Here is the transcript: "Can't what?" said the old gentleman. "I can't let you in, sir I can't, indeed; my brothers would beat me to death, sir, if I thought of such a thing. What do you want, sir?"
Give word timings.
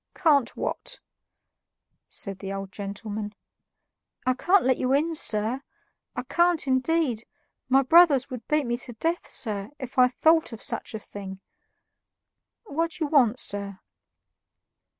"Can't 0.15 0.57
what?" 0.57 0.99
said 2.09 2.39
the 2.39 2.51
old 2.51 2.71
gentleman. 2.71 3.35
"I 4.25 4.33
can't 4.33 4.65
let 4.65 4.79
you 4.79 4.93
in, 4.93 5.13
sir 5.13 5.61
I 6.15 6.23
can't, 6.23 6.65
indeed; 6.65 7.23
my 7.69 7.83
brothers 7.83 8.27
would 8.31 8.47
beat 8.47 8.65
me 8.65 8.77
to 8.77 8.93
death, 8.93 9.27
sir, 9.27 9.69
if 9.77 9.99
I 9.99 10.07
thought 10.07 10.53
of 10.53 10.63
such 10.63 10.95
a 10.95 10.97
thing. 10.99 11.39
What 12.63 12.93
do 12.93 13.03
you 13.05 13.09
want, 13.09 13.39
sir?" 13.39 13.77